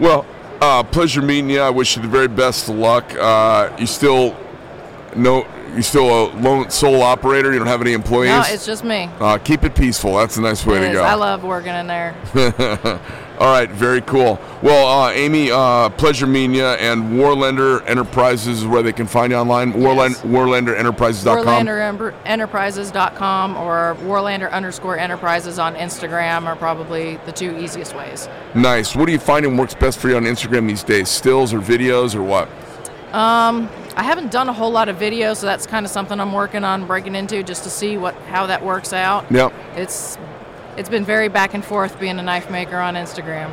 Well, 0.00 0.26
uh, 0.60 0.82
pleasure 0.82 1.22
meeting 1.22 1.50
you. 1.50 1.60
I 1.60 1.70
wish 1.70 1.96
you 1.96 2.02
the 2.02 2.08
very 2.08 2.28
best 2.28 2.68
of 2.68 2.76
luck. 2.76 3.12
Uh, 3.18 3.74
you 3.78 3.86
still 3.86 4.36
no, 5.16 5.46
you 5.76 5.82
still 5.82 6.08
a 6.08 6.20
lone 6.40 6.70
sole 6.70 7.02
operator. 7.02 7.52
You 7.52 7.58
don't 7.58 7.68
have 7.68 7.80
any 7.80 7.92
employees. 7.92 8.30
No, 8.30 8.42
it's 8.46 8.66
just 8.66 8.84
me. 8.84 9.08
uh, 9.20 9.38
keep 9.38 9.62
it 9.64 9.74
peaceful. 9.74 10.16
That's 10.16 10.36
a 10.36 10.40
nice 10.40 10.64
way 10.66 10.78
It 10.78 10.80
to 10.80 10.86
is. 10.88 10.92
go. 10.94 11.04
I 11.04 11.14
love 11.14 11.44
working 11.44 11.74
in 11.74 11.86
there. 11.86 12.14
All 13.44 13.50
right, 13.50 13.70
very 13.70 14.00
cool. 14.00 14.40
Well, 14.62 14.88
uh, 14.88 15.10
Amy, 15.10 15.50
uh, 15.50 15.90
pleasure 15.90 16.26
meeting 16.26 16.54
you. 16.54 16.64
And 16.64 17.12
Warlander 17.12 17.86
Enterprises 17.86 18.60
is 18.62 18.66
where 18.66 18.82
they 18.82 18.94
can 18.94 19.06
find 19.06 19.32
you 19.32 19.36
online. 19.36 19.74
Warland, 19.74 20.12
Yes. 20.14 20.22
WarlanderEnterprises.com. 20.22 21.66
WarlanderEnterprises.com 21.66 23.56
or 23.58 23.98
Warlander 24.00 24.50
underscore 24.50 24.98
Enterprises 24.98 25.58
on 25.58 25.74
Instagram 25.74 26.46
are 26.46 26.56
probably 26.56 27.18
the 27.26 27.32
two 27.32 27.54
easiest 27.58 27.94
ways. 27.94 28.30
Nice. 28.54 28.96
What 28.96 29.10
are 29.10 29.12
you 29.12 29.18
finding 29.18 29.58
works 29.58 29.74
best 29.74 29.98
for 29.98 30.08
you 30.08 30.16
on 30.16 30.22
Instagram 30.24 30.66
these 30.66 30.82
days? 30.82 31.10
Stills 31.10 31.52
or 31.52 31.58
videos 31.60 32.14
or 32.14 32.22
what? 32.22 32.48
I 33.12 34.02
haven't 34.02 34.32
done 34.32 34.48
a 34.48 34.54
whole 34.54 34.70
lot 34.70 34.88
of 34.88 34.96
videos, 34.96 35.36
so 35.36 35.46
that's 35.46 35.66
kind 35.66 35.84
of 35.84 35.92
something 35.92 36.18
I'm 36.18 36.32
working 36.32 36.64
on 36.64 36.86
breaking 36.86 37.14
into 37.14 37.42
just 37.42 37.62
to 37.64 37.70
see 37.70 37.98
what 37.98 38.14
how 38.30 38.46
that 38.46 38.64
works 38.64 38.94
out. 38.94 39.30
Yep. 39.30 39.52
It's 39.76 40.16
it's 40.76 40.88
been 40.88 41.04
very 41.04 41.28
back 41.28 41.54
and 41.54 41.64
forth 41.64 41.98
being 41.98 42.18
a 42.18 42.22
knife 42.22 42.50
maker 42.50 42.78
on 42.78 42.94
Instagram. 42.94 43.48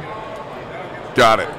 Got 1.16 1.40
it. 1.40 1.50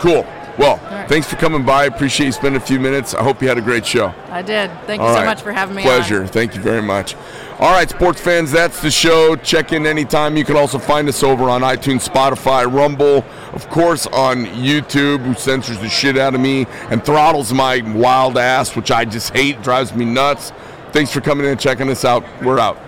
Cool. 0.00 0.26
Well, 0.56 0.76
right. 0.76 1.08
thanks 1.08 1.28
for 1.28 1.36
coming 1.36 1.64
by. 1.64 1.86
Appreciate 1.86 2.26
you 2.26 2.32
spending 2.32 2.60
a 2.62 2.64
few 2.64 2.78
minutes. 2.78 3.12
I 3.12 3.24
hope 3.24 3.42
you 3.42 3.48
had 3.48 3.58
a 3.58 3.62
great 3.62 3.84
show. 3.84 4.14
I 4.30 4.40
did. 4.42 4.70
Thank 4.86 5.00
you 5.00 5.06
All 5.06 5.14
so 5.14 5.20
right. 5.20 5.26
much 5.26 5.42
for 5.42 5.50
having 5.50 5.74
me 5.74 5.82
on. 5.82 5.88
Pleasure. 5.88 6.26
Thank 6.26 6.54
you 6.54 6.60
very 6.60 6.82
much. 6.82 7.16
All 7.58 7.72
right, 7.72 7.88
sports 7.88 8.20
fans, 8.20 8.50
that's 8.50 8.82
the 8.82 8.90
show. 8.90 9.36
Check 9.36 9.72
in 9.72 9.86
anytime. 9.86 10.36
You 10.36 10.44
can 10.44 10.56
also 10.56 10.78
find 10.78 11.08
us 11.08 11.22
over 11.22 11.48
on 11.48 11.62
iTunes, 11.62 12.08
Spotify, 12.08 12.70
Rumble, 12.72 13.24
of 13.52 13.68
course, 13.70 14.06
on 14.08 14.46
YouTube, 14.46 15.24
who 15.24 15.34
censors 15.34 15.78
the 15.78 15.88
shit 15.88 16.18
out 16.18 16.34
of 16.34 16.40
me 16.40 16.66
and 16.90 17.04
throttles 17.04 17.52
my 17.52 17.80
wild 17.94 18.38
ass, 18.38 18.74
which 18.74 18.90
I 18.90 19.04
just 19.04 19.32
hate, 19.32 19.62
drives 19.62 19.94
me 19.94 20.04
nuts. 20.04 20.52
Thanks 20.92 21.12
for 21.12 21.20
coming 21.20 21.46
in 21.46 21.52
and 21.52 21.60
checking 21.60 21.88
us 21.90 22.04
out. 22.04 22.24
We're 22.42 22.58
out. 22.58 22.78